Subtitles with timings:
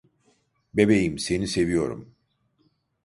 [0.73, 2.15] Bebeğim, seni seviyorum.